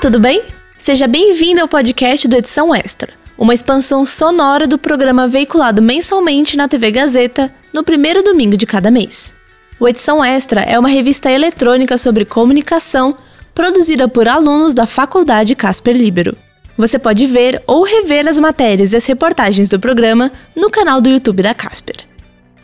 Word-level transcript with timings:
tudo 0.00 0.20
bem? 0.20 0.44
Seja 0.76 1.08
bem-vindo 1.08 1.60
ao 1.60 1.66
podcast 1.66 2.28
do 2.28 2.36
Edição 2.36 2.72
Extra, 2.72 3.12
uma 3.36 3.52
expansão 3.52 4.06
sonora 4.06 4.64
do 4.64 4.78
programa 4.78 5.26
veiculado 5.26 5.82
mensalmente 5.82 6.56
na 6.56 6.68
TV 6.68 6.92
Gazeta 6.92 7.52
no 7.74 7.82
primeiro 7.82 8.22
domingo 8.22 8.56
de 8.56 8.64
cada 8.64 8.92
mês. 8.92 9.34
O 9.80 9.88
Edição 9.88 10.24
Extra 10.24 10.60
é 10.60 10.78
uma 10.78 10.88
revista 10.88 11.28
eletrônica 11.32 11.98
sobre 11.98 12.24
comunicação 12.24 13.16
produzida 13.52 14.06
por 14.06 14.28
alunos 14.28 14.72
da 14.72 14.86
Faculdade 14.86 15.56
Casper 15.56 15.96
Libero. 15.96 16.36
Você 16.76 16.96
pode 16.96 17.26
ver 17.26 17.60
ou 17.66 17.82
rever 17.82 18.28
as 18.28 18.38
matérias 18.38 18.92
e 18.92 18.96
as 18.96 19.06
reportagens 19.06 19.68
do 19.68 19.80
programa 19.80 20.30
no 20.54 20.70
canal 20.70 21.00
do 21.00 21.08
YouTube 21.08 21.42
da 21.42 21.54
Casper. 21.54 22.07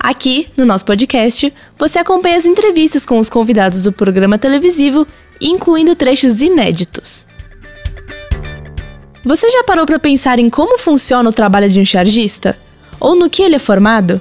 Aqui, 0.04 0.48
no 0.54 0.66
nosso 0.66 0.84
podcast, 0.84 1.50
você 1.78 1.98
acompanha 1.98 2.36
as 2.36 2.44
entrevistas 2.44 3.06
com 3.06 3.18
os 3.18 3.30
convidados 3.30 3.84
do 3.84 3.90
programa 3.90 4.36
televisivo, 4.36 5.06
incluindo 5.40 5.96
trechos 5.96 6.42
inéditos. 6.42 7.26
Você 9.24 9.48
já 9.48 9.64
parou 9.64 9.86
para 9.86 9.98
pensar 9.98 10.38
em 10.38 10.50
como 10.50 10.78
funciona 10.78 11.30
o 11.30 11.32
trabalho 11.32 11.70
de 11.70 11.80
um 11.80 11.86
chargista? 11.86 12.54
Ou 13.00 13.16
no 13.16 13.30
que 13.30 13.42
ele 13.42 13.56
é 13.56 13.58
formado? 13.58 14.20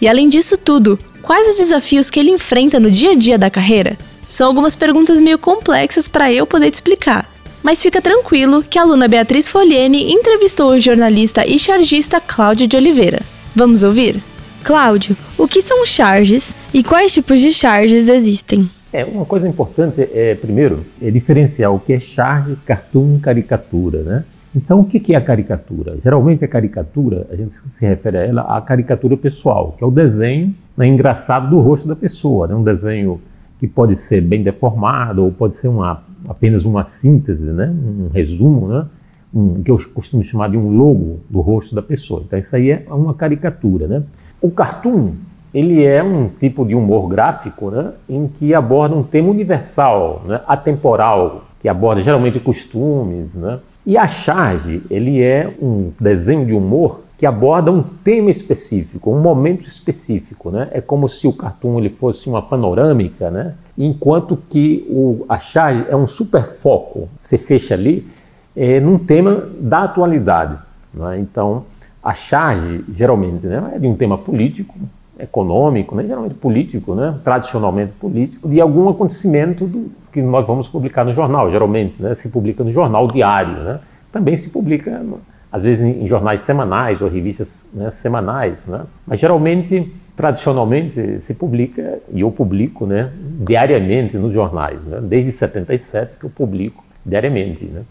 E 0.00 0.06
além 0.06 0.28
disso 0.28 0.56
tudo, 0.56 0.96
quais 1.20 1.48
os 1.48 1.56
desafios 1.56 2.10
que 2.10 2.20
ele 2.20 2.30
enfrenta 2.30 2.78
no 2.78 2.88
dia 2.88 3.10
a 3.10 3.16
dia 3.16 3.36
da 3.36 3.50
carreira? 3.50 3.98
São 4.28 4.46
algumas 4.46 4.76
perguntas 4.76 5.18
meio 5.18 5.36
complexas 5.36 6.06
para 6.06 6.32
eu 6.32 6.46
poder 6.46 6.70
te 6.70 6.74
explicar. 6.74 7.28
Mas 7.60 7.82
fica 7.82 8.00
tranquilo 8.00 8.62
que 8.62 8.78
a 8.78 8.82
aluna 8.82 9.08
Beatriz 9.08 9.48
Foliene 9.48 10.12
entrevistou 10.12 10.70
o 10.70 10.78
jornalista 10.78 11.44
e 11.44 11.58
chargista 11.58 12.20
Cláudio 12.20 12.68
de 12.68 12.76
Oliveira. 12.76 13.20
Vamos 13.52 13.82
ouvir? 13.82 14.22
Cláudio, 14.64 15.14
o 15.36 15.46
que 15.46 15.60
são 15.60 15.84
charges 15.84 16.56
e 16.72 16.82
quais 16.82 17.12
tipos 17.12 17.38
de 17.38 17.52
charges 17.52 18.08
existem? 18.08 18.70
É, 18.90 19.04
uma 19.04 19.26
coisa 19.26 19.46
importante 19.46 20.00
é, 20.00 20.34
primeiro, 20.34 20.86
é 21.02 21.10
diferenciar 21.10 21.70
o 21.72 21.78
que 21.78 21.92
é 21.92 22.00
charge, 22.00 22.56
cartoon, 22.64 23.18
caricatura, 23.20 24.02
né? 24.02 24.24
Então, 24.56 24.80
o 24.80 24.84
que 24.84 25.12
é 25.12 25.16
a 25.16 25.20
caricatura? 25.20 25.98
Geralmente 26.02 26.44
a 26.44 26.48
caricatura, 26.48 27.26
a 27.30 27.34
gente 27.34 27.52
se 27.52 27.84
refere 27.84 28.16
a 28.16 28.20
ela 28.22 28.42
à 28.42 28.60
caricatura 28.60 29.16
pessoal, 29.16 29.74
que 29.76 29.84
é 29.84 29.86
o 29.86 29.90
desenho 29.90 30.54
né, 30.76 30.86
engraçado 30.86 31.50
do 31.50 31.60
rosto 31.60 31.88
da 31.88 31.96
pessoa, 31.96 32.46
né? 32.46 32.54
um 32.54 32.62
desenho 32.62 33.20
que 33.58 33.66
pode 33.66 33.96
ser 33.96 34.20
bem 34.20 34.44
deformado 34.44 35.24
ou 35.24 35.32
pode 35.32 35.56
ser 35.56 35.68
uma, 35.68 36.04
apenas 36.28 36.64
uma 36.64 36.84
síntese, 36.84 37.42
né? 37.42 37.66
um 37.68 38.10
resumo, 38.14 38.68
né? 38.68 38.86
um, 39.34 39.60
que 39.60 39.70
eu 39.72 39.78
costumo 39.92 40.22
chamar 40.22 40.50
de 40.50 40.56
um 40.56 40.68
logo 40.70 41.18
do 41.28 41.40
rosto 41.40 41.74
da 41.74 41.82
pessoa. 41.82 42.22
Então, 42.24 42.38
isso 42.38 42.54
aí 42.54 42.70
é 42.70 42.86
uma 42.88 43.12
caricatura. 43.12 43.88
Né? 43.88 44.02
O 44.44 44.50
cartoon 44.50 45.14
ele 45.54 45.82
é 45.82 46.02
um 46.02 46.28
tipo 46.28 46.66
de 46.66 46.74
humor 46.74 47.08
gráfico 47.08 47.70
né, 47.70 47.92
em 48.06 48.28
que 48.28 48.52
aborda 48.52 48.94
um 48.94 49.02
tema 49.02 49.30
universal, 49.30 50.20
né, 50.26 50.42
atemporal, 50.46 51.44
que 51.62 51.66
aborda 51.66 52.02
geralmente 52.02 52.38
costumes, 52.38 53.32
né, 53.32 53.58
e 53.86 53.96
a 53.96 54.06
charge, 54.06 54.82
ele 54.90 55.22
é 55.22 55.50
um 55.62 55.90
desenho 55.98 56.44
de 56.44 56.52
humor 56.52 57.00
que 57.16 57.24
aborda 57.24 57.72
um 57.72 57.82
tema 57.82 58.28
específico, 58.28 59.10
um 59.10 59.18
momento 59.18 59.66
específico, 59.66 60.50
né? 60.50 60.68
É 60.72 60.80
como 60.80 61.08
se 61.08 61.26
o 61.26 61.32
cartoon 61.32 61.78
ele 61.78 61.88
fosse 61.88 62.28
uma 62.28 62.42
panorâmica, 62.42 63.30
né? 63.30 63.54
Enquanto 63.78 64.36
que 64.50 64.86
o, 64.90 65.24
a 65.26 65.38
charge 65.38 65.86
é 65.88 65.96
um 65.96 66.06
super 66.06 66.44
foco, 66.44 67.08
você 67.22 67.38
fecha 67.38 67.72
ali 67.72 68.06
é, 68.54 68.78
num 68.78 68.98
tema 68.98 69.48
da 69.58 69.84
atualidade. 69.84 70.58
Né? 70.92 71.18
Então, 71.18 71.64
a 72.04 72.12
charge 72.12 72.84
geralmente 72.94 73.46
né, 73.46 73.72
é 73.74 73.78
de 73.78 73.86
um 73.86 73.96
tema 73.96 74.18
político, 74.18 74.74
econômico, 75.18 75.94
né, 75.94 76.04
geralmente 76.06 76.34
político, 76.34 76.94
né, 76.94 77.14
tradicionalmente 77.24 77.92
político, 77.92 78.46
de 78.46 78.60
algum 78.60 78.90
acontecimento 78.90 79.64
do, 79.66 79.90
que 80.12 80.20
nós 80.20 80.46
vamos 80.46 80.68
publicar 80.68 81.04
no 81.04 81.14
jornal, 81.14 81.50
geralmente, 81.50 82.02
né, 82.02 82.14
se 82.14 82.28
publica 82.28 82.62
no 82.62 82.70
jornal 82.70 83.06
diário, 83.06 83.54
né, 83.54 83.80
também 84.12 84.36
se 84.36 84.50
publica, 84.50 85.02
às 85.50 85.62
vezes, 85.62 85.82
em, 85.84 86.06
jornais 86.06 86.42
semanais 86.42 87.00
ou 87.00 87.08
revistas 87.08 87.66
né, 87.72 87.90
semanais, 87.90 88.66
né, 88.66 88.82
mas 89.06 89.18
geralmente, 89.18 89.90
tradicionalmente, 90.14 91.20
se 91.22 91.32
publica, 91.32 92.00
e 92.12 92.20
eu 92.20 92.30
publico 92.30 92.84
né, 92.84 93.10
diariamente 93.40 94.18
nos 94.18 94.34
jornais, 94.34 94.82
né, 94.82 94.98
desde 95.00 95.32
77 95.32 96.18
que 96.18 96.26
eu 96.26 96.30
publico 96.30 96.84
diariamente. 97.06 97.64
Né, 97.64 97.82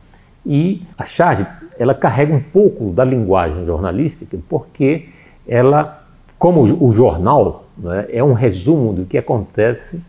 e 0.46 0.82
a 0.98 1.06
charge, 1.06 1.46
ela 1.80 1.94
carrega 1.94 2.34
um 2.34 2.40
pouco 2.40 2.92
da 2.92 3.04
linguagem 3.04 3.66
jornalística, 3.66 4.38
porque 4.50 5.10
ela 5.48 6.04
como 6.44 6.62
o 6.62 6.92
jornal 6.92 7.64
né, 7.78 8.06
é 8.10 8.22
um 8.22 8.34
resumo 8.34 8.92
do 8.92 9.06
que 9.06 9.18
acontece 9.18 10.02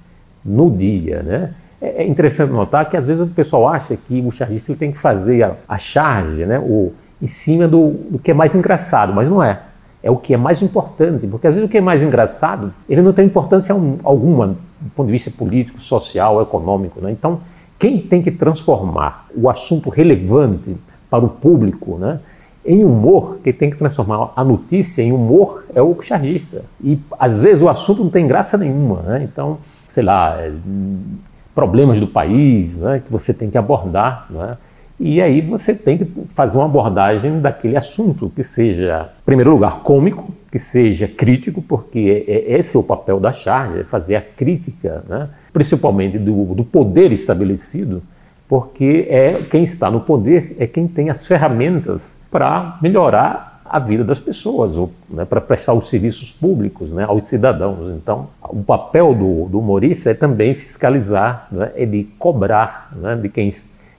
no 0.45 0.69
dia, 0.69 1.23
né? 1.23 1.55
É, 1.81 2.03
é 2.03 2.07
interessante 2.09 2.51
notar 2.51 2.89
que 2.91 2.97
às 2.97 3.07
vezes 3.07 3.23
o 3.23 3.27
pessoal 3.29 3.69
acha 3.69 3.97
que 3.97 4.21
o 4.21 4.33
chargista 4.33 4.75
tem 4.75 4.91
que 4.91 4.99
fazer 4.99 5.45
a, 5.45 5.55
a 5.69 5.79
charge, 5.79 6.45
né, 6.45 6.59
o, 6.59 6.93
em 7.23 7.27
cima 7.29 7.69
do, 7.69 7.91
do, 8.11 8.19
que 8.19 8.33
é 8.33 8.35
mais 8.35 8.53
engraçado, 8.53 9.13
mas 9.13 9.29
não 9.29 9.41
é. 9.41 9.61
É 10.03 10.11
o 10.11 10.17
que 10.17 10.35
é 10.35 10.37
mais 10.37 10.61
importante, 10.61 11.25
porque 11.29 11.47
às 11.47 11.55
vezes 11.55 11.69
o 11.69 11.71
que 11.71 11.79
é 11.79 11.81
mais 11.81 12.03
engraçado 12.03 12.75
ele 12.89 13.01
não 13.01 13.13
tem 13.13 13.27
importância 13.27 13.75
alguma 14.03 14.49
do 14.49 14.91
ponto 14.95 15.07
de 15.07 15.13
vista 15.13 15.31
político, 15.31 15.81
social, 15.81 16.43
econômico. 16.43 17.01
Né? 17.01 17.13
Então, 17.13 17.41
quem 17.85 17.99
tem 17.99 18.23
que 18.23 18.31
transformar 18.31 19.27
o 19.37 19.47
assunto 19.47 19.91
relevante 19.91 20.75
para 21.11 21.23
o 21.23 21.29
público, 21.29 21.99
né, 21.99 22.19
em 22.65 22.83
humor, 22.83 23.41
que 23.45 23.53
tem 23.53 23.69
que 23.69 23.77
transformar 23.77 24.33
a 24.35 24.43
notícia 24.43 25.03
em 25.03 25.13
humor, 25.13 25.67
é 25.75 25.83
o 25.83 26.01
chargista. 26.01 26.65
E 26.83 26.99
às 27.19 27.43
vezes 27.43 27.63
o 27.63 27.69
assunto 27.69 28.03
não 28.03 28.09
tem 28.09 28.27
graça 28.27 28.57
nenhuma, 28.57 29.03
né? 29.03 29.29
Então, 29.31 29.59
sei 29.91 30.03
lá, 30.03 30.35
é, 30.41 30.51
problemas 31.55 32.01
do 32.01 32.07
país 32.07 32.75
né, 32.75 33.03
que 33.05 33.13
você 33.13 33.35
tem 33.35 33.51
que 33.51 33.59
abordar, 33.59 34.29
né? 34.31 34.57
E 34.99 35.21
aí 35.21 35.43
você 35.43 35.75
tem 35.75 35.99
que 35.99 36.07
fazer 36.31 36.57
uma 36.57 36.65
abordagem 36.65 37.39
daquele 37.39 37.77
assunto 37.77 38.33
que 38.35 38.43
seja, 38.43 39.11
em 39.21 39.27
primeiro 39.27 39.51
lugar, 39.51 39.81
cômico, 39.81 40.33
que 40.51 40.59
seja 40.59 41.07
crítico, 41.07 41.61
porque 41.61 42.25
é, 42.27 42.33
é, 42.33 42.59
esse 42.59 42.79
é 42.79 42.81
o 42.81 42.83
papel 42.83 43.21
da 43.21 43.31
charge, 43.31 43.81
é 43.81 43.85
fazer 43.85 44.17
a 44.17 44.23
crítica, 44.23 45.05
né? 45.07 45.29
Principalmente 45.55 46.19
do, 46.19 46.55
do 46.55 46.65
poder 46.65 47.13
estabelecido, 47.13 48.03
porque 48.49 49.07
é 49.09 49.33
quem 49.51 49.63
está 49.63 49.89
no 49.91 50.01
poder 50.01 50.57
é 50.59 50.67
quem 50.67 50.87
tem 50.87 51.09
as 51.09 51.27
ferramentas 51.27 52.19
para 52.31 52.77
melhorar 52.83 53.63
a 53.65 53.79
vida 53.79 54.05
das 54.05 54.21
pessoas, 54.21 54.77
ou 54.77 54.93
né, 55.09 55.25
para 55.25 55.41
prestar 55.41 55.73
os 55.73 55.89
serviços 55.89 56.31
públicos 56.31 56.91
né, 56.91 57.05
aos 57.05 57.27
cidadãos. 57.27 57.89
Então, 57.97 58.29
o 58.43 58.63
papel 58.63 59.15
do, 59.15 59.47
do 59.49 59.59
humorista 59.61 60.11
é 60.11 60.15
também 60.15 60.55
fiscalizar, 60.55 61.49
né, 61.51 61.73
é 61.75 61.87
de 61.87 62.05
cobrar 62.19 62.93
né, 62.95 63.17
de 63.17 63.29
quem 63.29 63.51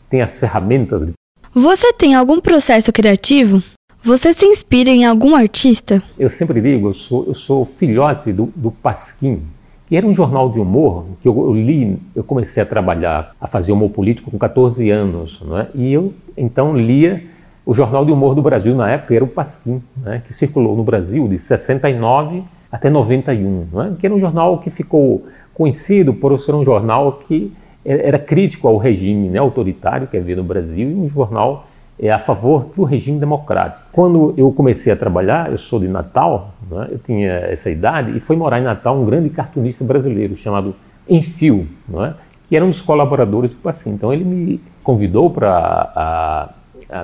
tem 0.09 0.21
as 0.21 0.39
ferramentas. 0.39 1.09
Você 1.53 1.91
tem 1.93 2.13
algum 2.13 2.39
processo 2.39 2.91
criativo? 2.91 3.63
Você 4.03 4.31
se 4.33 4.45
inspira 4.45 4.91
em 4.91 5.03
algum 5.03 5.35
artista? 5.35 6.03
Eu 6.19 6.29
sempre 6.29 6.61
digo, 6.61 6.89
eu 6.89 6.93
sou, 6.93 7.25
eu 7.27 7.33
sou 7.33 7.65
filhote 7.65 8.31
do, 8.31 8.53
do 8.55 8.69
Pasquim, 8.69 9.41
que 9.87 9.95
era 9.95 10.05
um 10.05 10.13
jornal 10.13 10.49
de 10.49 10.59
humor 10.59 11.05
que 11.21 11.27
eu, 11.27 11.37
eu, 11.37 11.53
li, 11.53 11.97
eu 12.15 12.23
comecei 12.23 12.61
a 12.61 12.65
trabalhar, 12.65 13.35
a 13.39 13.47
fazer 13.47 13.71
humor 13.71 13.89
político 13.89 14.31
com 14.31 14.37
14 14.37 14.89
anos, 14.89 15.41
né? 15.41 15.67
e 15.75 15.93
eu 15.93 16.13
então 16.35 16.75
lia 16.75 17.23
o 17.65 17.73
Jornal 17.73 18.05
de 18.05 18.11
Humor 18.11 18.35
do 18.35 18.43
Brasil 18.43 18.75
na 18.75 18.91
época, 18.91 19.15
era 19.15 19.23
o 19.23 19.27
Pasquim, 19.27 19.81
né? 19.97 20.21
que 20.25 20.33
circulou 20.33 20.75
no 20.75 20.83
Brasil 20.83 21.27
de 21.27 21.39
69 21.39 22.43
até 22.71 22.89
91, 22.89 23.67
né? 23.73 23.95
que 23.99 24.05
era 24.05 24.13
um 24.13 24.19
jornal 24.19 24.59
que 24.59 24.69
ficou 24.69 25.25
conhecido 25.53 26.13
por 26.13 26.37
ser 26.39 26.53
um 26.53 26.63
jornal 26.63 27.19
que 27.27 27.51
era 27.85 28.17
crítico 28.17 28.67
ao 28.67 28.77
regime 28.77 29.29
né, 29.29 29.37
autoritário 29.37 30.07
que 30.07 30.17
havia 30.17 30.35
no 30.35 30.43
Brasil 30.43 30.89
e 30.89 30.93
um 30.93 31.07
jornal 31.07 31.67
é 31.99 32.11
a 32.11 32.19
favor 32.19 32.65
do 32.75 32.83
regime 32.83 33.19
democrático. 33.19 33.83
Quando 33.91 34.33
eu 34.37 34.51
comecei 34.51 34.91
a 34.91 34.95
trabalhar, 34.95 35.51
eu 35.51 35.57
sou 35.57 35.79
de 35.79 35.87
Natal, 35.87 36.53
né, 36.69 36.87
eu 36.91 36.99
tinha 36.99 37.31
essa 37.31 37.69
idade, 37.69 38.15
e 38.15 38.19
foi 38.19 38.35
morar 38.35 38.59
em 38.59 38.63
Natal 38.63 38.97
um 38.97 39.05
grande 39.05 39.29
cartunista 39.29 39.83
brasileiro 39.83 40.35
chamado 40.35 40.75
Enfio, 41.07 41.67
né, 41.87 42.13
que 42.49 42.55
era 42.55 42.65
um 42.65 42.69
dos 42.69 42.81
colaboradores 42.81 43.53
do 43.53 43.61
Pasquim. 43.61 43.91
Então 43.91 44.13
ele 44.13 44.25
me 44.25 44.61
convidou 44.83 45.29
para 45.29 46.49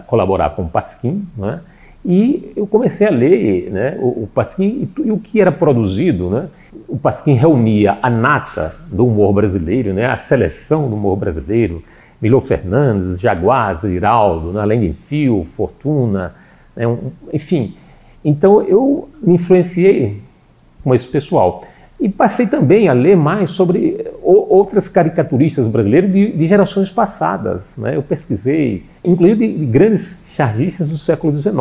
colaborar 0.08 0.52
com 0.52 0.64
o 0.64 0.70
Pasquim, 0.70 1.26
né, 1.38 1.62
e 2.04 2.52
eu 2.56 2.66
comecei 2.66 3.08
a 3.08 3.12
ler 3.12 3.72
né, 3.72 3.98
o, 4.00 4.24
o 4.24 4.30
Pasquim 4.34 4.90
e, 4.98 5.08
e, 5.08 5.12
o 5.12 5.20
que 5.20 5.40
era 5.40 5.52
produzido. 5.52 6.30
Né, 6.30 6.48
o 6.88 6.98
Pasquim 6.98 7.34
reunia 7.34 7.98
a 8.02 8.10
nata 8.10 8.76
do 8.92 9.06
humor 9.06 9.34
brasileiro, 9.34 9.94
né, 9.94 10.06
a 10.08 10.18
seleção 10.18 10.90
do 10.90 10.96
humor 10.96 11.16
brasileiro, 11.16 11.84
Milô 12.22 12.40
Fernandes, 12.40 13.20
Jaguar, 13.20 13.74
Ziraldo, 13.76 14.54
né, 14.54 14.62
além 14.62 14.80
de 14.80 14.94
Fio, 14.94 15.44
Fortuna, 15.44 16.36
né, 16.76 16.88
um, 16.88 17.12
enfim. 17.34 17.76
Então 18.24 18.62
eu 18.62 19.10
me 19.22 19.34
influenciei 19.34 20.22
com 20.84 20.94
esse 20.94 21.08
pessoal. 21.08 21.64
E 22.00 22.10
passei 22.10 22.48
também 22.48 22.88
a 22.88 22.94
ler 22.94 23.16
mais 23.16 23.52
sobre 23.52 24.08
outras 24.24 24.88
caricaturistas 24.88 25.68
brasileiras 25.68 26.12
de, 26.12 26.32
de 26.32 26.48
gerações 26.48 26.90
passadas. 26.90 27.62
Né? 27.78 27.96
Eu 27.96 28.02
pesquisei, 28.02 28.86
inclusive 29.04 29.48
de, 29.48 29.60
de 29.60 29.66
grandes 29.66 30.18
chargistas 30.36 30.90
do 30.90 30.98
século 30.98 31.36
XIX. 31.36 31.54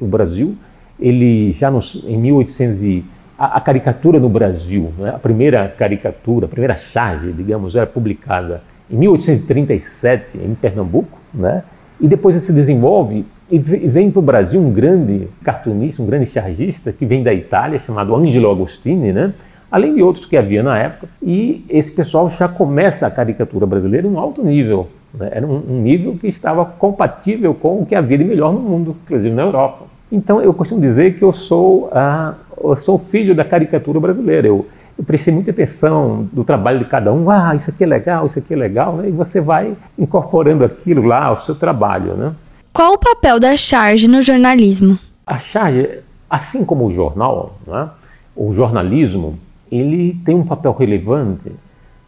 O 0.00 0.06
Brasil, 0.06 0.56
ele 0.98 1.52
já 1.52 1.70
nos, 1.70 2.02
em 2.06 2.16
1800 2.16 2.82
e, 2.82 3.04
a, 3.38 3.58
a, 3.58 3.60
caricatura 3.60 4.18
no 4.18 4.30
Brasil, 4.30 4.92
né? 4.96 5.10
a 5.10 5.18
primeira 5.18 5.68
caricatura, 5.68 6.46
a 6.46 6.48
primeira 6.48 6.76
charge, 6.76 7.30
digamos, 7.32 7.76
era 7.76 7.86
publicada 7.86 8.62
em 8.92 8.96
1837, 8.96 10.38
em 10.38 10.54
Pernambuco, 10.54 11.18
né? 11.32 11.62
E 12.00 12.08
depois 12.08 12.34
ele 12.34 12.44
se 12.44 12.52
desenvolve 12.52 13.24
e 13.50 13.58
vem 13.58 14.10
para 14.10 14.18
o 14.18 14.22
Brasil 14.22 14.60
um 14.60 14.72
grande 14.72 15.28
cartunista, 15.44 16.02
um 16.02 16.06
grande 16.06 16.26
chargista 16.26 16.90
que 16.92 17.04
vem 17.04 17.22
da 17.22 17.32
Itália, 17.32 17.78
chamado 17.78 18.14
Angelo 18.16 18.50
Agostini, 18.50 19.12
né? 19.12 19.32
além 19.70 19.94
de 19.94 20.02
outros 20.02 20.26
que 20.26 20.36
havia 20.36 20.62
na 20.62 20.78
época. 20.78 21.06
E 21.22 21.64
esse 21.68 21.92
pessoal 21.92 22.28
já 22.28 22.48
começa 22.48 23.06
a 23.06 23.10
caricatura 23.10 23.66
brasileira 23.66 24.06
em 24.06 24.10
um 24.10 24.18
alto 24.18 24.42
nível. 24.42 24.88
Né? 25.14 25.30
Era 25.32 25.46
um, 25.46 25.62
um, 25.68 25.80
nível 25.80 26.16
que 26.20 26.28
estava 26.28 26.64
compatível 26.64 27.54
com 27.54 27.82
o 27.82 27.86
que 27.86 27.94
havia 27.94 28.18
de 28.18 28.24
melhor 28.24 28.52
no 28.52 28.60
mundo, 28.60 28.96
inclusive 29.04 29.34
na 29.34 29.42
Europa. 29.42 29.84
Então 30.10 30.42
eu 30.42 30.52
costumo 30.52 30.80
dizer 30.80 31.14
que 31.14 31.22
eu 31.22 31.32
sou, 31.32 31.88
a, 31.92 32.34
eu 32.62 32.76
sou 32.76 32.98
filho 32.98 33.34
da 33.34 33.44
caricatura 33.44 34.00
brasileira. 34.00 34.48
Eu, 34.48 34.66
eu 35.02 35.06
prestei 35.06 35.34
muita 35.34 35.50
atenção 35.50 36.28
do 36.32 36.44
trabalho 36.44 36.78
de 36.78 36.84
cada 36.84 37.12
um. 37.12 37.28
Ah, 37.28 37.56
isso 37.56 37.70
aqui 37.70 37.82
é 37.82 37.86
legal, 37.88 38.24
isso 38.24 38.38
aqui 38.38 38.54
é 38.54 38.56
legal, 38.56 38.94
né? 38.98 39.08
e 39.08 39.10
você 39.10 39.40
vai 39.40 39.76
incorporando 39.98 40.64
aquilo 40.64 41.02
lá 41.02 41.24
ao 41.24 41.36
seu 41.36 41.56
trabalho. 41.56 42.14
Né? 42.14 42.32
Qual 42.72 42.92
o 42.92 42.98
papel 42.98 43.40
da 43.40 43.56
charge 43.56 44.06
no 44.06 44.22
jornalismo? 44.22 44.96
A 45.26 45.40
charge, 45.40 45.98
assim 46.30 46.64
como 46.64 46.86
o 46.86 46.94
jornal, 46.94 47.58
né? 47.66 47.90
o 48.36 48.54
jornalismo, 48.54 49.36
ele 49.72 50.14
tem 50.24 50.36
um 50.36 50.44
papel 50.44 50.72
relevante 50.72 51.50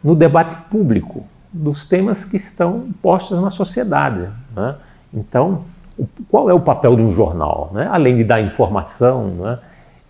no 0.01 0.15
debate 0.15 0.55
público 0.71 1.25
dos 1.51 1.85
temas 1.85 2.23
que 2.23 2.37
estão 2.37 2.87
postos 3.01 3.41
na 3.41 3.49
sociedade. 3.49 4.21
Né? 4.55 4.75
Então, 5.13 5.63
qual 6.31 6.49
é 6.49 6.53
o 6.53 6.61
papel 6.61 6.95
de 6.95 7.01
um 7.01 7.11
jornal? 7.11 7.71
Né? 7.73 7.89
Além 7.91 8.15
de 8.15 8.23
dar 8.23 8.39
informação, 8.39 9.27
né? 9.31 9.59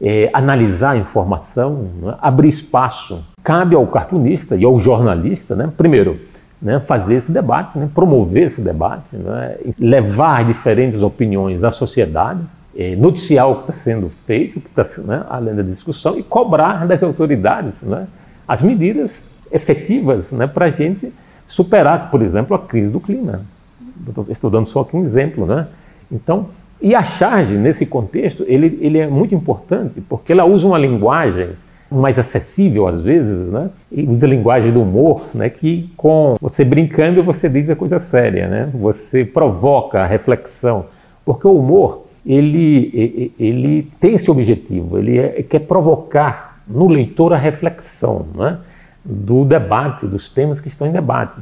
É, 0.07 0.29
analisar 0.31 0.91
a 0.91 0.97
informação, 0.97 1.89
né? 1.99 2.15
abrir 2.21 2.49
espaço, 2.49 3.25
cabe 3.43 3.75
ao 3.75 3.87
cartunista 3.87 4.55
e 4.55 4.63
ao 4.63 4.79
jornalista, 4.79 5.55
né? 5.55 5.73
primeiro, 5.75 6.19
né? 6.61 6.79
fazer 6.79 7.15
esse 7.15 7.31
debate, 7.31 7.79
né? 7.79 7.89
promover 7.91 8.43
esse 8.43 8.61
debate, 8.61 9.17
né? 9.17 9.57
levar 9.79 10.45
diferentes 10.45 11.01
opiniões 11.01 11.63
à 11.63 11.71
sociedade, 11.71 12.39
é, 12.77 12.95
noticiar 12.95 13.49
o 13.49 13.55
que 13.55 13.61
está 13.61 13.73
sendo 13.73 14.11
feito, 14.27 14.61
que 14.61 14.69
está 14.69 14.85
né, 15.01 15.25
além 15.27 15.55
da 15.55 15.63
discussão, 15.63 16.19
e 16.19 16.21
cobrar 16.21 16.85
das 16.85 17.01
autoridades 17.01 17.73
as 18.47 18.61
medidas 18.61 19.27
efetivas 19.51 20.31
para 20.53 20.65
a 20.65 20.69
gente 20.69 21.11
superar, 21.47 22.11
por 22.11 22.21
exemplo, 22.21 22.55
a 22.55 22.59
crise 22.59 22.93
do 22.93 22.99
clima. 22.99 23.41
Estou 24.29 24.51
dando 24.51 24.67
só 24.67 24.81
aqui 24.81 24.95
um 24.95 25.03
exemplo. 25.03 25.47
Então, 26.11 26.49
e 26.81 26.93
a 26.93 27.03
charge, 27.03 27.53
nesse 27.53 27.85
contexto, 27.85 28.43
ele, 28.47 28.77
ele 28.81 28.99
é 28.99 29.07
muito 29.07 29.33
importante 29.33 30.01
porque 30.01 30.31
ela 30.31 30.45
usa 30.45 30.67
uma 30.67 30.77
linguagem 30.77 31.49
mais 31.89 32.19
acessível 32.19 32.87
às 32.87 33.01
vezes, 33.01 33.51
né? 33.51 33.69
E 33.91 34.03
usa 34.03 34.25
a 34.25 34.29
linguagem 34.29 34.71
do 34.71 34.81
humor, 34.81 35.29
né? 35.33 35.49
Que 35.49 35.89
com 35.95 36.33
você 36.41 36.65
brincando 36.65 37.23
você 37.23 37.47
diz 37.47 37.69
a 37.69 37.75
coisa 37.75 37.99
séria, 37.99 38.47
né? 38.47 38.69
Você 38.73 39.23
provoca 39.23 40.01
a 40.01 40.05
reflexão, 40.05 40.87
porque 41.23 41.47
o 41.47 41.57
humor 41.57 42.05
ele, 42.25 43.31
ele 43.39 43.87
tem 43.99 44.15
esse 44.15 44.29
objetivo, 44.31 44.97
ele 44.97 45.19
é, 45.19 45.43
quer 45.43 45.59
provocar 45.59 46.59
no 46.67 46.87
leitor 46.87 47.31
a 47.33 47.37
reflexão 47.37 48.27
né, 48.33 48.57
do 49.03 49.45
debate, 49.45 50.07
dos 50.07 50.27
temas 50.27 50.59
que 50.59 50.67
estão 50.67 50.87
em 50.87 50.91
debate. 50.91 51.35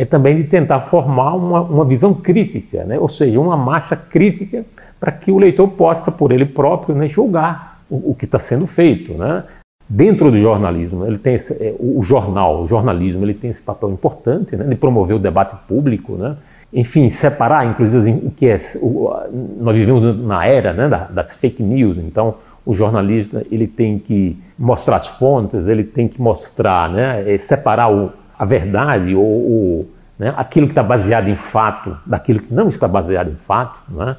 É 0.00 0.04
também 0.04 0.36
de 0.36 0.44
tentar 0.44 0.80
formar 0.82 1.34
uma, 1.34 1.60
uma 1.60 1.84
visão 1.84 2.14
crítica, 2.14 2.84
né, 2.84 2.98
ou 2.98 3.08
seja, 3.08 3.40
uma 3.40 3.56
massa 3.56 3.96
crítica 3.96 4.64
para 5.00 5.12
que 5.12 5.30
o 5.30 5.38
leitor 5.38 5.68
possa, 5.68 6.12
por 6.12 6.32
ele 6.32 6.46
próprio, 6.46 6.94
né, 6.94 7.08
julgar 7.08 7.80
o, 7.90 8.12
o 8.12 8.14
que 8.14 8.24
está 8.24 8.38
sendo 8.38 8.66
feito. 8.66 9.14
Né. 9.14 9.44
Dentro 9.88 10.30
do 10.30 10.38
jornalismo, 10.38 11.06
ele 11.06 11.18
tem 11.18 11.34
esse, 11.34 11.52
é, 11.62 11.74
o 11.78 12.02
jornal, 12.02 12.62
o 12.62 12.66
jornalismo, 12.66 13.24
ele 13.24 13.34
tem 13.34 13.50
esse 13.50 13.62
papel 13.62 13.90
importante 13.90 14.54
né, 14.54 14.64
de 14.64 14.74
promover 14.74 15.16
o 15.16 15.18
debate 15.18 15.56
público, 15.66 16.14
né, 16.14 16.36
enfim, 16.72 17.08
separar, 17.08 17.66
inclusive, 17.66 18.10
o 18.26 18.30
que 18.30 18.46
é. 18.46 18.58
O, 18.82 19.10
nós 19.58 19.74
vivemos 19.74 20.16
na 20.22 20.46
era 20.46 20.72
né, 20.72 21.08
das 21.10 21.36
fake 21.36 21.62
news, 21.62 21.96
então 21.96 22.34
o 22.66 22.74
jornalista 22.74 23.44
ele 23.50 23.66
tem 23.66 23.98
que 23.98 24.38
mostrar 24.58 24.96
as 24.96 25.06
fontes, 25.06 25.66
ele 25.66 25.82
tem 25.82 26.06
que 26.06 26.20
mostrar, 26.20 26.90
né, 26.90 27.32
é, 27.32 27.38
separar 27.38 27.90
o, 27.90 28.12
a 28.38 28.44
verdade 28.44 29.14
ou, 29.14 29.24
ou 29.24 29.90
né, 30.18 30.32
aquilo 30.36 30.66
que 30.66 30.72
está 30.72 30.82
baseado 30.82 31.28
em 31.28 31.36
fato 31.36 31.96
daquilo 32.06 32.40
que 32.40 32.52
não 32.52 32.68
está 32.68 32.86
baseado 32.86 33.30
em 33.30 33.36
fato. 33.36 33.78
Né? 33.88 34.16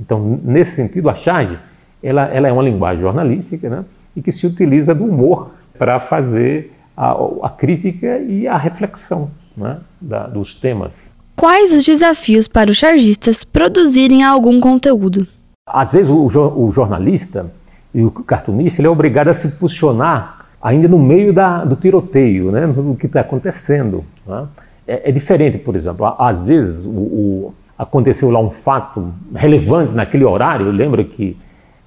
Então, 0.00 0.40
nesse 0.42 0.76
sentido, 0.76 1.08
a 1.08 1.14
charge 1.14 1.58
ela, 2.02 2.24
ela 2.24 2.48
é 2.48 2.52
uma 2.52 2.62
linguagem 2.62 3.02
jornalística 3.02 3.68
né, 3.68 3.84
e 4.16 4.22
que 4.22 4.32
se 4.32 4.46
utiliza 4.46 4.94
do 4.94 5.04
humor 5.04 5.50
para 5.78 6.00
fazer 6.00 6.72
a, 6.96 7.12
a, 7.42 7.50
crítica 7.50 8.18
e 8.18 8.46
a 8.46 8.56
reflexão 8.56 9.30
né, 9.56 9.78
da, 10.00 10.26
dos 10.26 10.54
temas. 10.54 10.92
Quais 11.36 11.72
os 11.74 11.84
desafios 11.84 12.46
para 12.46 12.70
os 12.70 12.76
chargistas 12.76 13.44
produzirem 13.44 14.22
algum 14.22 14.60
conteúdo? 14.60 15.26
Às 15.66 15.92
vezes 15.92 16.10
o, 16.10 16.26
o 16.26 16.72
jornalista 16.72 17.50
e 17.94 18.02
o 18.02 18.10
cartunista 18.10 18.80
ele 18.80 18.88
é 18.88 18.90
obrigado 18.90 19.28
a 19.28 19.34
se 19.34 19.52
posicionar 19.52 20.39
ainda 20.62 20.88
no 20.88 20.98
meio 20.98 21.32
da, 21.32 21.64
do 21.64 21.76
tiroteio, 21.76 22.50
né, 22.50 22.66
do 22.66 22.94
que 22.94 23.06
está 23.06 23.20
acontecendo. 23.20 24.04
Né? 24.26 24.46
É, 24.86 25.08
é, 25.08 25.12
diferente, 25.12 25.58
por 25.58 25.76
exemplo, 25.76 26.14
às 26.18 26.46
vezes 26.46 26.84
o, 26.84 26.88
o, 26.88 27.54
aconteceu 27.78 28.30
lá 28.30 28.40
um 28.40 28.50
fato 28.50 29.12
relevante 29.34 29.94
naquele 29.94 30.24
horário, 30.24 30.66
eu 30.66 30.72
lembro 30.72 31.04
que 31.04 31.36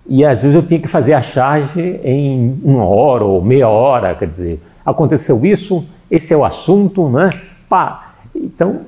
e 0.05 0.25
às 0.25 0.41
vezes 0.41 0.55
eu 0.55 0.63
tinha 0.63 0.79
que 0.79 0.87
fazer 0.87 1.13
a 1.13 1.21
charge 1.21 1.79
em 2.03 2.59
uma 2.61 2.83
hora 2.83 3.23
ou 3.23 3.41
meia 3.41 3.69
hora, 3.69 4.13
quer 4.13 4.27
dizer, 4.27 4.61
aconteceu 4.85 5.45
isso, 5.45 5.85
esse 6.11 6.33
é 6.33 6.37
o 6.37 6.43
assunto, 6.43 7.07
né? 7.07 7.29
Pá, 7.69 8.13
então, 8.35 8.81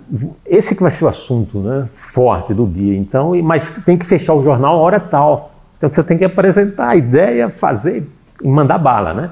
esse 0.45 0.75
que 0.75 0.81
vai 0.81 0.91
ser 0.91 1.05
o 1.05 1.07
assunto 1.07 1.59
né, 1.59 1.87
forte 1.93 2.53
do 2.53 2.65
dia. 2.65 2.97
Então, 2.97 3.31
mas 3.41 3.71
tem 3.81 3.97
que 3.97 4.05
fechar 4.05 4.33
o 4.33 4.43
jornal 4.43 4.75
a 4.75 4.77
hora 4.77 4.99
tal. 4.99 5.51
Então, 5.77 5.91
você 5.91 6.03
tem 6.03 6.17
que 6.17 6.25
apresentar 6.25 6.89
a 6.89 6.95
ideia, 6.95 7.49
fazer 7.49 8.05
e 8.43 8.47
mandar 8.47 8.77
bala. 8.77 9.13
Né? 9.13 9.29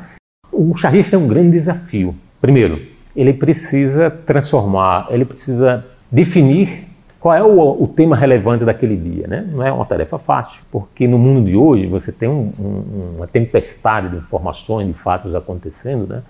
O 0.53 0.77
charrista 0.77 1.15
é 1.15 1.19
um 1.19 1.27
grande 1.27 1.57
desafio. 1.57 2.15
Primeiro, 2.39 2.81
ele 3.15 3.33
precisa 3.33 4.09
transformar, 4.09 5.07
ele 5.09 5.25
precisa 5.25 5.85
definir 6.11 6.85
qual 7.19 7.33
é 7.33 7.41
o, 7.41 7.83
o, 7.83 7.87
tema 7.87 8.15
relevante 8.15 8.65
daquele 8.65 8.97
dia. 8.97 9.27
Né? 9.27 9.47
Não 9.51 9.65
é 9.65 9.71
uma 9.71 9.85
tarefa 9.85 10.19
fácil, 10.19 10.61
porque 10.71 11.07
no 11.07 11.17
mundo 11.17 11.45
de 11.45 11.55
hoje 11.55 11.85
você 11.85 12.11
tem 12.11 12.27
um, 12.27 12.51
um, 12.59 13.15
uma 13.17 13.27
tempestade 13.27 14.09
de 14.09 14.17
informações, 14.17 14.87
de 14.87 14.93
fatos 14.93 15.33
acontecendo. 15.33 16.05
Né? 16.07 16.21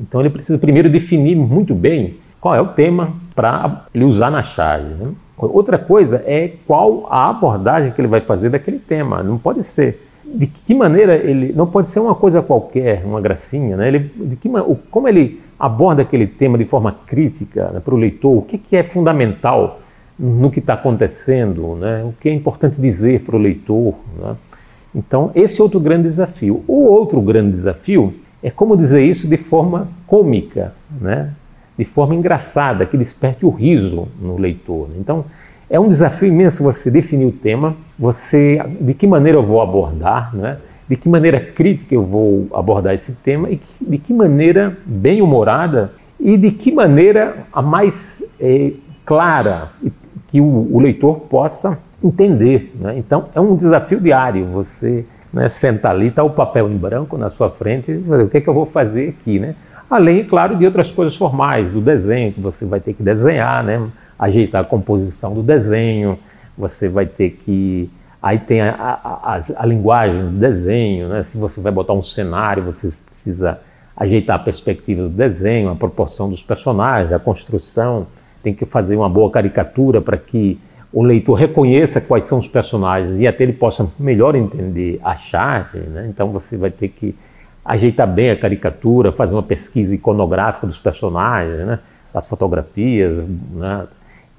Então 0.00 0.20
ele 0.20 0.30
precisa 0.30 0.58
primeiro 0.58 0.90
definir 0.90 1.36
muito 1.36 1.74
bem 1.74 2.18
qual 2.40 2.54
é 2.54 2.60
o 2.60 2.68
tema 2.68 3.14
para 3.34 3.86
ele 3.94 4.04
usar 4.04 4.30
na 4.30 4.42
charge. 4.42 4.94
Né? 4.94 5.12
Outra 5.38 5.78
coisa 5.78 6.22
é 6.26 6.52
qual 6.66 7.06
a 7.10 7.30
abordagem 7.30 7.90
que 7.90 8.00
ele 8.00 8.08
vai 8.08 8.20
fazer 8.20 8.50
daquele 8.50 8.78
tema. 8.78 9.22
Não 9.22 9.38
pode 9.38 9.62
ser 9.62 10.06
de 10.34 10.46
que 10.46 10.74
maneira 10.74 11.14
ele 11.14 11.52
não 11.52 11.66
pode 11.66 11.88
ser 11.88 12.00
uma 12.00 12.14
coisa 12.14 12.42
qualquer, 12.42 13.04
uma 13.04 13.20
gracinha, 13.20 13.76
né? 13.76 13.88
Ele, 13.88 13.98
de 13.98 14.36
que, 14.36 14.48
como 14.90 15.08
ele 15.08 15.40
aborda 15.58 16.02
aquele 16.02 16.26
tema 16.26 16.58
de 16.58 16.64
forma 16.64 16.92
crítica 17.06 17.70
né, 17.70 17.80
para 17.80 17.94
o 17.94 17.98
leitor, 17.98 18.38
o 18.38 18.42
que, 18.42 18.58
que 18.58 18.76
é 18.76 18.82
fundamental 18.82 19.80
no 20.18 20.50
que 20.50 20.58
está 20.58 20.74
acontecendo, 20.74 21.76
né? 21.76 22.02
O 22.04 22.12
que 22.20 22.28
é 22.28 22.32
importante 22.32 22.80
dizer 22.80 23.20
para 23.20 23.36
o 23.36 23.38
leitor, 23.38 23.94
né? 24.18 24.36
Então 24.94 25.30
esse 25.34 25.60
é 25.60 25.62
outro 25.62 25.80
grande 25.80 26.04
desafio. 26.04 26.64
O 26.66 26.84
outro 26.84 27.20
grande 27.20 27.50
desafio 27.50 28.14
é 28.42 28.50
como 28.50 28.76
dizer 28.76 29.04
isso 29.04 29.26
de 29.28 29.36
forma 29.36 29.88
cômica, 30.06 30.74
né? 31.00 31.32
de 31.76 31.84
forma 31.84 32.14
engraçada, 32.14 32.84
que 32.84 32.96
desperte 32.96 33.46
o 33.46 33.50
riso 33.50 34.08
no 34.20 34.38
leitor. 34.38 34.88
Então, 34.98 35.24
é 35.72 35.80
um 35.80 35.88
desafio 35.88 36.28
imenso 36.28 36.62
você 36.62 36.90
definir 36.90 37.24
o 37.24 37.32
tema, 37.32 37.74
você 37.98 38.62
de 38.78 38.92
que 38.92 39.06
maneira 39.06 39.38
eu 39.38 39.42
vou 39.42 39.62
abordar, 39.62 40.36
né? 40.36 40.58
de 40.86 40.96
que 40.96 41.08
maneira 41.08 41.40
crítica 41.40 41.94
eu 41.94 42.02
vou 42.02 42.46
abordar 42.52 42.92
esse 42.92 43.14
tema 43.14 43.48
e 43.48 43.58
de 43.80 43.96
que 43.96 44.12
maneira 44.12 44.76
bem 44.84 45.22
humorada 45.22 45.90
e 46.20 46.36
de 46.36 46.50
que 46.50 46.70
maneira 46.70 47.46
a 47.50 47.62
mais 47.62 48.22
é, 48.38 48.72
clara 49.06 49.70
que 50.28 50.42
o, 50.42 50.68
o, 50.70 50.78
leitor 50.78 51.20
possa 51.20 51.78
entender. 52.04 52.70
Né? 52.78 52.98
Então 52.98 53.30
é 53.34 53.40
um 53.40 53.56
desafio 53.56 53.98
diário 53.98 54.44
você 54.44 55.06
né, 55.32 55.48
sentar 55.48 55.92
ali, 55.92 56.08
está 56.08 56.22
o 56.22 56.28
papel 56.28 56.70
em 56.70 56.76
branco 56.76 57.16
na 57.16 57.30
sua 57.30 57.48
frente, 57.48 57.92
o 57.92 58.28
que, 58.28 58.36
é 58.36 58.40
que 58.42 58.48
eu 58.48 58.52
vou 58.52 58.66
fazer 58.66 59.08
aqui, 59.08 59.38
né? 59.38 59.54
Além, 59.88 60.24
claro, 60.24 60.56
de 60.56 60.66
outras 60.66 60.90
coisas 60.90 61.16
formais, 61.16 61.70
do 61.70 61.80
desenho, 61.80 62.32
que 62.32 62.40
você 62.40 62.66
vai 62.66 62.80
ter 62.80 62.92
que 62.92 63.02
desenhar, 63.02 63.64
né? 63.64 63.88
Ajeitar 64.22 64.62
a 64.62 64.64
composição 64.64 65.34
do 65.34 65.42
desenho, 65.42 66.16
você 66.56 66.88
vai 66.88 67.06
ter 67.06 67.30
que. 67.30 67.90
Aí 68.22 68.38
tem 68.38 68.60
a, 68.60 68.70
a, 68.70 69.34
a, 69.34 69.40
a 69.56 69.66
linguagem 69.66 70.22
do 70.22 70.38
desenho, 70.38 71.08
né? 71.08 71.24
se 71.24 71.36
você 71.36 71.60
vai 71.60 71.72
botar 71.72 71.92
um 71.92 72.02
cenário, 72.02 72.62
você 72.62 72.92
precisa 73.06 73.58
ajeitar 73.96 74.36
a 74.36 74.38
perspectiva 74.38 75.02
do 75.02 75.08
desenho, 75.08 75.70
a 75.70 75.74
proporção 75.74 76.30
dos 76.30 76.40
personagens, 76.40 77.12
a 77.12 77.18
construção, 77.18 78.06
tem 78.40 78.54
que 78.54 78.64
fazer 78.64 78.94
uma 78.94 79.08
boa 79.08 79.28
caricatura 79.28 80.00
para 80.00 80.16
que 80.16 80.56
o 80.92 81.02
leitor 81.02 81.34
reconheça 81.34 82.00
quais 82.00 82.24
são 82.24 82.38
os 82.38 82.46
personagens 82.46 83.20
e 83.20 83.26
até 83.26 83.42
ele 83.42 83.54
possa 83.54 83.90
melhor 83.98 84.36
entender 84.36 85.00
a 85.02 85.16
charge, 85.16 85.78
né? 85.78 86.06
então 86.08 86.30
você 86.30 86.56
vai 86.56 86.70
ter 86.70 86.88
que 86.88 87.12
ajeitar 87.64 88.06
bem 88.06 88.30
a 88.30 88.38
caricatura, 88.38 89.10
fazer 89.10 89.34
uma 89.34 89.42
pesquisa 89.42 89.94
iconográfica 89.96 90.66
dos 90.66 90.78
personagens, 90.78 91.66
né? 91.66 91.80
das 92.14 92.28
fotografias, 92.28 93.24
né? 93.52 93.86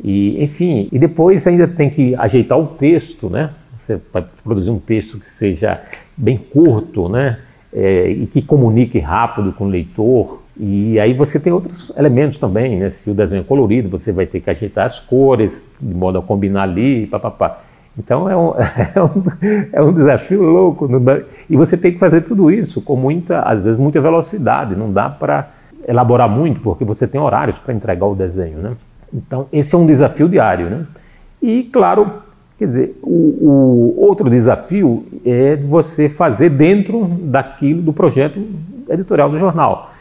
E, 0.01 0.41
enfim, 0.43 0.87
e 0.91 0.99
depois 0.99 1.45
ainda 1.47 1.67
tem 1.67 1.89
que 1.89 2.15
ajeitar 2.15 2.57
o 2.57 2.65
texto, 2.65 3.29
né? 3.29 3.49
Você 3.79 3.99
vai 4.13 4.25
produzir 4.43 4.69
um 4.69 4.79
texto 4.79 5.19
que 5.19 5.31
seja 5.31 5.81
bem 6.15 6.37
curto, 6.37 7.09
né? 7.09 7.39
É, 7.71 8.09
e 8.09 8.27
que 8.27 8.41
comunique 8.41 8.99
rápido 8.99 9.51
com 9.51 9.65
o 9.65 9.69
leitor. 9.69 10.41
E 10.57 10.99
aí 10.99 11.13
você 11.13 11.39
tem 11.39 11.51
outros 11.51 11.91
elementos 11.97 12.37
também, 12.37 12.77
né? 12.77 12.89
Se 12.89 13.09
o 13.09 13.13
desenho 13.13 13.41
é 13.41 13.43
colorido, 13.43 13.89
você 13.89 14.11
vai 14.11 14.25
ter 14.25 14.39
que 14.39 14.49
ajeitar 14.49 14.85
as 14.85 14.99
cores 14.99 15.69
de 15.81 15.93
modo 15.93 16.19
a 16.19 16.21
combinar 16.21 16.63
ali, 16.63 17.07
papapá. 17.07 17.61
Então 17.97 18.29
é 18.29 18.37
um, 18.37 18.53
é 18.95 19.03
um, 19.03 19.23
é 19.73 19.81
um 19.81 19.93
desafio 19.93 20.43
louco. 20.43 20.87
E 21.49 21.55
você 21.55 21.77
tem 21.77 21.91
que 21.91 21.99
fazer 21.99 22.21
tudo 22.21 22.51
isso 22.51 22.81
com 22.81 22.95
muita, 22.95 23.41
às 23.41 23.65
vezes, 23.65 23.79
muita 23.79 23.99
velocidade. 23.99 24.75
Não 24.75 24.91
dá 24.91 25.09
para 25.09 25.49
elaborar 25.87 26.29
muito, 26.29 26.61
porque 26.61 26.85
você 26.85 27.07
tem 27.07 27.19
horários 27.19 27.59
para 27.59 27.73
entregar 27.73 28.05
o 28.05 28.15
desenho, 28.15 28.59
né? 28.59 28.71
Então, 29.13 29.47
esse 29.51 29.75
é 29.75 29.77
um 29.77 29.85
desafio 29.85 30.27
diário, 30.27 30.69
né? 30.69 30.85
E, 31.41 31.63
claro, 31.63 32.23
quer 32.57 32.67
dizer, 32.67 32.99
o, 33.03 33.09
o 33.11 34.01
outro 34.01 34.29
desafio 34.29 35.05
é 35.25 35.55
você 35.55 36.09
fazer 36.09 36.49
dentro 36.49 37.05
daquilo 37.05 37.81
do 37.81 37.93
projeto 37.93 38.41
editorial 38.89 39.29
do 39.29 39.37
jornal. 39.37 39.91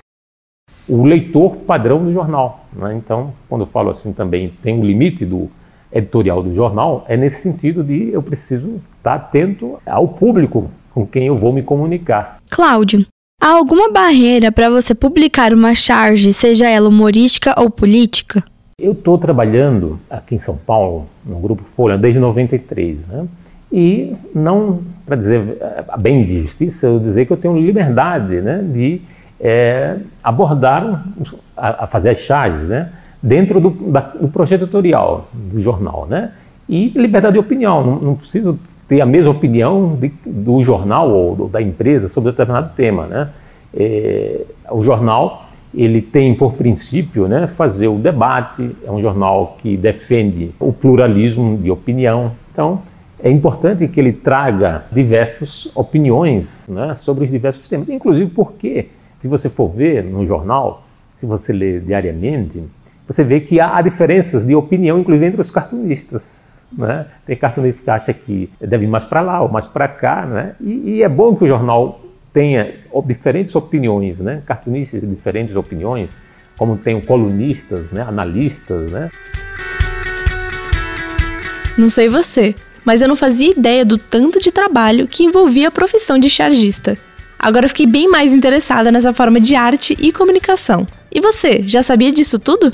O 0.88 1.04
leitor 1.04 1.56
padrão 1.56 2.02
do 2.02 2.12
jornal. 2.12 2.66
Né? 2.72 2.94
Então, 2.94 3.32
quando 3.48 3.62
eu 3.62 3.66
falo 3.66 3.90
assim 3.90 4.12
também, 4.12 4.52
tem 4.62 4.78
um 4.78 4.84
limite 4.84 5.24
do 5.24 5.50
editorial 5.92 6.42
do 6.42 6.54
jornal, 6.54 7.04
é 7.06 7.16
nesse 7.16 7.42
sentido 7.42 7.84
de 7.84 8.10
eu 8.10 8.22
preciso 8.22 8.80
estar 8.96 9.14
atento 9.14 9.78
ao 9.84 10.08
público 10.08 10.70
com 10.90 11.06
quem 11.06 11.26
eu 11.26 11.36
vou 11.36 11.52
me 11.52 11.62
comunicar. 11.62 12.38
Cláudio, 12.50 13.06
há 13.40 13.48
alguma 13.48 13.90
barreira 13.90 14.50
para 14.50 14.70
você 14.70 14.94
publicar 14.94 15.52
uma 15.52 15.74
charge, 15.74 16.32
seja 16.32 16.68
ela 16.68 16.88
humorística 16.88 17.54
ou 17.58 17.68
política? 17.68 18.42
Eu 18.78 18.92
estou 18.92 19.18
trabalhando 19.18 19.98
aqui 20.08 20.34
em 20.34 20.38
São 20.38 20.56
Paulo, 20.56 21.06
no 21.24 21.38
Grupo 21.38 21.62
Folha, 21.62 21.98
desde 21.98 22.18
93, 22.18 23.06
né? 23.06 23.26
E 23.70 24.14
não, 24.34 24.80
para 25.06 25.16
dizer 25.16 25.58
a 25.88 25.96
bem 25.96 26.24
de 26.26 26.42
justiça, 26.42 26.86
eu 26.86 26.98
dizer 26.98 27.26
que 27.26 27.32
eu 27.32 27.36
tenho 27.36 27.56
liberdade 27.58 28.40
né, 28.40 28.62
de 28.62 29.00
é, 29.40 29.96
abordar, 30.22 31.06
a, 31.56 31.84
a, 31.84 31.86
fazer 31.86 32.10
as 32.10 32.18
charges, 32.18 32.68
né? 32.68 32.90
Dentro 33.22 33.60
do, 33.60 33.70
da, 33.70 34.00
do 34.00 34.28
projeto 34.28 34.62
editorial 34.62 35.28
do 35.32 35.60
jornal, 35.60 36.06
né? 36.08 36.32
E 36.68 36.88
liberdade 36.90 37.34
de 37.34 37.38
opinião, 37.38 37.84
não, 37.84 37.96
não 37.98 38.14
preciso 38.14 38.58
ter 38.88 39.00
a 39.00 39.06
mesma 39.06 39.30
opinião 39.30 39.96
de, 39.96 40.12
do 40.26 40.62
jornal 40.62 41.10
ou 41.10 41.36
do, 41.36 41.48
da 41.48 41.62
empresa 41.62 42.08
sobre 42.08 42.30
determinado 42.30 42.72
tema, 42.74 43.06
né? 43.06 43.28
É, 43.74 44.42
o 44.70 44.82
jornal 44.82 45.46
ele 45.74 46.02
tem 46.02 46.34
por 46.34 46.54
princípio 46.54 47.26
né, 47.26 47.46
fazer 47.46 47.88
o 47.88 47.96
debate, 47.96 48.76
é 48.84 48.90
um 48.90 49.00
jornal 49.00 49.56
que 49.60 49.76
defende 49.76 50.50
o 50.60 50.72
pluralismo 50.72 51.56
de 51.56 51.70
opinião. 51.70 52.32
Então, 52.52 52.82
é 53.22 53.30
importante 53.30 53.86
que 53.88 54.00
ele 54.00 54.12
traga 54.12 54.84
diversas 54.90 55.70
opiniões 55.74 56.68
né, 56.68 56.94
sobre 56.94 57.24
os 57.24 57.30
diversos 57.30 57.66
temas, 57.68 57.88
inclusive 57.88 58.30
porque, 58.30 58.88
se 59.18 59.28
você 59.28 59.48
for 59.48 59.68
ver 59.68 60.04
no 60.04 60.26
jornal, 60.26 60.84
se 61.16 61.24
você 61.24 61.52
ler 61.52 61.80
diariamente, 61.80 62.62
você 63.06 63.22
vê 63.22 63.40
que 63.40 63.60
há 63.60 63.80
diferenças 63.80 64.44
de 64.44 64.54
opinião, 64.54 64.98
inclusive 64.98 65.26
entre 65.26 65.40
os 65.40 65.50
cartunistas. 65.50 66.58
Né? 66.76 67.06
Tem 67.26 67.36
cartunista 67.36 67.82
que 67.82 67.90
acha 67.90 68.12
que 68.12 68.50
deve 68.60 68.86
ir 68.86 68.88
mais 68.88 69.04
para 69.04 69.20
lá 69.20 69.42
ou 69.42 69.48
mais 69.48 69.66
para 69.66 69.86
cá, 69.86 70.24
né? 70.24 70.54
E, 70.60 70.96
e, 70.96 71.02
é 71.02 71.08
bom 71.08 71.36
que 71.36 71.44
o 71.44 71.46
jornal 71.46 72.00
tenha 72.32 72.74
diferentes 73.06 73.54
opiniões, 73.54 74.18
né? 74.20 74.42
cartunistas 74.46 75.00
de 75.00 75.06
diferentes 75.06 75.54
opiniões, 75.54 76.10
como 76.56 76.76
tem 76.76 77.00
colunistas, 77.00 77.90
né? 77.90 78.02
analistas. 78.02 78.90
Né? 78.90 79.10
Não 81.76 81.88
sei 81.88 82.08
você, 82.08 82.54
mas 82.84 83.02
eu 83.02 83.08
não 83.08 83.16
fazia 83.16 83.50
ideia 83.50 83.84
do 83.84 83.98
tanto 83.98 84.40
de 84.40 84.50
trabalho 84.50 85.06
que 85.06 85.24
envolvia 85.24 85.68
a 85.68 85.70
profissão 85.70 86.18
de 86.18 86.30
chargista. 86.30 86.96
Agora 87.38 87.68
fiquei 87.68 87.86
bem 87.86 88.08
mais 88.08 88.34
interessada 88.34 88.92
nessa 88.92 89.12
forma 89.12 89.40
de 89.40 89.54
arte 89.54 89.96
e 90.00 90.12
comunicação. 90.12 90.86
E 91.10 91.20
você, 91.20 91.62
já 91.66 91.82
sabia 91.82 92.12
disso 92.12 92.38
tudo? 92.38 92.72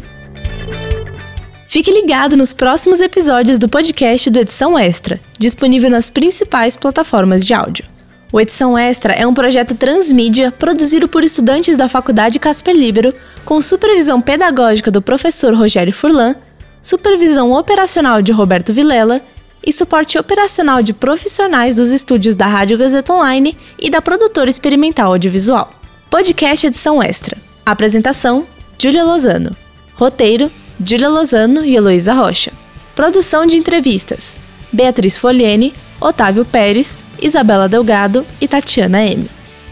Fique 1.66 1.90
ligado 1.90 2.36
nos 2.36 2.52
próximos 2.52 3.00
episódios 3.00 3.58
do 3.58 3.68
podcast 3.68 4.30
do 4.30 4.38
Edição 4.38 4.78
Extra, 4.78 5.20
disponível 5.38 5.90
nas 5.90 6.08
principais 6.08 6.76
plataformas 6.76 7.44
de 7.44 7.52
áudio. 7.52 7.97
O 8.30 8.38
Edição 8.38 8.76
Extra 8.76 9.14
é 9.14 9.26
um 9.26 9.32
projeto 9.32 9.74
transmídia 9.74 10.52
produzido 10.52 11.08
por 11.08 11.24
estudantes 11.24 11.78
da 11.78 11.88
Faculdade 11.88 12.38
Casper 12.38 12.76
Libero, 12.76 13.14
com 13.42 13.58
supervisão 13.60 14.20
pedagógica 14.20 14.90
do 14.90 15.00
professor 15.00 15.54
Rogério 15.54 15.94
Furlan, 15.94 16.36
supervisão 16.82 17.52
operacional 17.52 18.20
de 18.20 18.30
Roberto 18.30 18.70
Vilela 18.70 19.22
e 19.64 19.72
suporte 19.72 20.18
operacional 20.18 20.82
de 20.82 20.92
profissionais 20.92 21.76
dos 21.76 21.90
estúdios 21.90 22.36
da 22.36 22.46
Rádio 22.46 22.76
Gazeta 22.76 23.14
Online 23.14 23.56
e 23.78 23.88
da 23.88 24.02
produtora 24.02 24.50
experimental 24.50 25.12
audiovisual. 25.12 25.72
Podcast 26.10 26.66
Edição 26.66 27.02
Extra. 27.02 27.38
Apresentação: 27.64 28.46
Júlia 28.78 29.04
Lozano. 29.04 29.56
Roteiro: 29.94 30.52
Júlia 30.84 31.08
Lozano 31.08 31.64
e 31.64 31.74
Heloísa 31.74 32.12
Rocha. 32.12 32.52
Produção 32.94 33.46
de 33.46 33.56
entrevistas: 33.56 34.38
Beatriz 34.70 35.16
Foliene, 35.16 35.72
Otávio 36.00 36.44
Pérez, 36.44 37.04
Isabela 37.20 37.68
Delgado 37.68 38.24
e 38.40 38.46
Tatiana 38.46 39.02
M. 39.02 39.28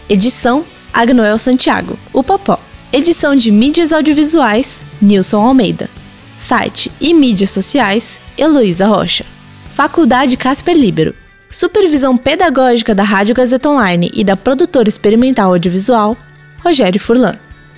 Edição: 0.09 0.65
Agnoel 0.93 1.37
Santiago, 1.37 1.97
o 2.11 2.21
Popó. 2.21 2.59
Edição 2.91 3.35
de 3.35 3.49
mídias 3.49 3.93
audiovisuais: 3.93 4.85
Nilson 5.01 5.41
Almeida. 5.41 5.89
Site 6.35 6.91
e 6.99 7.13
mídias 7.13 7.51
sociais: 7.51 8.19
Heloísa 8.37 8.87
Rocha. 8.87 9.25
Faculdade 9.69 10.35
Casper 10.35 10.75
Libero. 10.75 11.15
Supervisão 11.49 12.17
pedagógica 12.17 12.93
da 12.93 13.03
Rádio 13.03 13.33
Gazeta 13.33 13.69
Online 13.69 14.11
e 14.13 14.23
da 14.23 14.35
produtora 14.35 14.89
experimental 14.89 15.51
audiovisual: 15.51 16.17
Rogério 16.59 16.99
Furlan. 16.99 17.35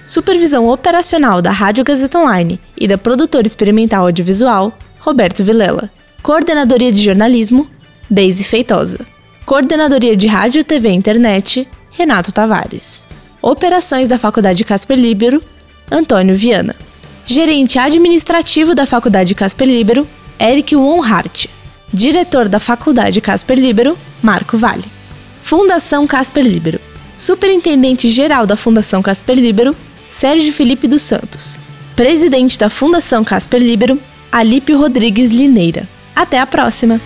Supervisão 0.08 0.68
operacional 0.68 1.40
da 1.40 1.52
Rádio 1.52 1.84
Gazeta 1.84 2.18
Online 2.18 2.60
e 2.76 2.88
da 2.88 2.98
produtora 2.98 3.46
experimental 3.46 4.06
audiovisual: 4.06 4.76
Roberto 5.00 5.44
Vilela. 5.44 5.92
Coordenadoria 6.24 6.92
de 6.92 7.00
jornalismo: 7.00 7.70
Deise 8.10 8.44
Feitosa. 8.44 9.00
Coordenadoria 9.46 10.18
de 10.18 10.26
Rádio, 10.26 10.64
TV 10.64 10.90
e 10.90 10.94
Internet, 10.94 11.68
Renato 11.92 12.34
Tavares. 12.34 13.08
Operações 13.42 14.10
da 14.10 14.18
Faculdade 14.18 14.64
Casper 14.64 14.98
Libero, 14.98 15.44
Antônio 15.92 16.36
Viana. 16.36 16.76
Gerente 17.26 17.78
administrativo 17.78 18.74
da 18.74 18.88
Faculdade 18.88 19.36
Casper 19.36 19.68
Libero, 19.68 20.08
Eric 20.40 20.76
Wonhart. 20.76 21.48
Diretor 21.94 22.48
da 22.48 22.60
Faculdade 22.60 23.22
Casper 23.22 23.60
Libero, 23.60 23.98
Marco 24.24 24.58
Vale. 24.58 24.86
Fundação 25.44 26.08
Casper 26.08 26.44
Libero. 26.44 26.80
Superintendente 27.16 28.10
geral 28.10 28.48
da 28.48 28.56
Fundação 28.56 29.04
Casper 29.04 29.38
Libero, 29.38 29.76
Sérgio 30.08 30.52
Felipe 30.52 30.88
dos 30.88 31.04
Santos. 31.04 31.60
Presidente 31.96 32.58
da 32.58 32.70
Fundação 32.72 33.24
Casper 33.24 33.62
Libero, 33.62 34.00
Alípio 34.32 34.80
Rodrigues 34.80 35.30
Lineira. 35.30 35.88
Até 36.16 36.40
a 36.40 36.48
próxima! 36.48 37.00